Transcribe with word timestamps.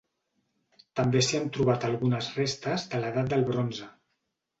També 0.99 1.19
s'hi 1.27 1.37
han 1.39 1.51
trobat 1.57 1.85
algunes 1.89 2.29
restes 2.39 2.87
de 2.95 3.03
l'Edat 3.05 3.29
del 3.35 3.45
bronze. 3.51 3.91